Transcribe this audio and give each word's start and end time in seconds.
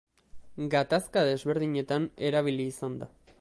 Gatazka 0.75 1.23
desberdinetan 1.27 2.09
erabili 2.31 2.67
izan 2.73 2.99
da. 3.05 3.15